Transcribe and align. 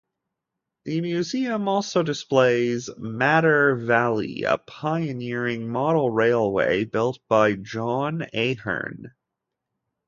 The 0.85 0.99
museum 1.01 1.67
also 1.67 2.01
displays 2.01 2.89
"Madder 2.97 3.75
Valley", 3.75 4.41
a 4.41 4.57
pioneering 4.57 5.69
model 5.69 6.09
railway 6.09 6.85
built 6.85 7.19
by 7.29 7.53
John 7.53 8.25
Ahern. 8.33 9.11